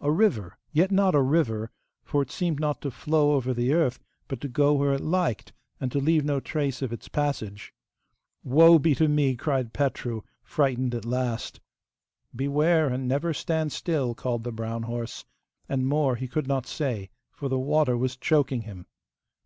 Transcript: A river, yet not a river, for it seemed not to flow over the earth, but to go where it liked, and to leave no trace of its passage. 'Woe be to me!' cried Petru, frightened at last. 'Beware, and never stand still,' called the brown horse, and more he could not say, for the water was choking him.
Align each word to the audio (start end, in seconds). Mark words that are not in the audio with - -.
A 0.00 0.10
river, 0.10 0.56
yet 0.72 0.90
not 0.90 1.14
a 1.14 1.20
river, 1.20 1.70
for 2.02 2.22
it 2.22 2.30
seemed 2.30 2.58
not 2.58 2.80
to 2.80 2.90
flow 2.90 3.32
over 3.32 3.52
the 3.52 3.74
earth, 3.74 3.98
but 4.26 4.40
to 4.40 4.48
go 4.48 4.72
where 4.72 4.94
it 4.94 5.02
liked, 5.02 5.52
and 5.78 5.92
to 5.92 5.98
leave 6.00 6.24
no 6.24 6.40
trace 6.40 6.80
of 6.80 6.94
its 6.94 7.08
passage. 7.08 7.74
'Woe 8.42 8.78
be 8.78 8.94
to 8.94 9.06
me!' 9.06 9.36
cried 9.36 9.74
Petru, 9.74 10.22
frightened 10.42 10.94
at 10.94 11.04
last. 11.04 11.60
'Beware, 12.34 12.88
and 12.88 13.06
never 13.06 13.34
stand 13.34 13.70
still,' 13.70 14.14
called 14.14 14.44
the 14.44 14.50
brown 14.50 14.84
horse, 14.84 15.26
and 15.68 15.86
more 15.86 16.16
he 16.16 16.26
could 16.26 16.46
not 16.46 16.66
say, 16.66 17.10
for 17.30 17.50
the 17.50 17.58
water 17.58 17.98
was 17.98 18.16
choking 18.16 18.62
him. 18.62 18.86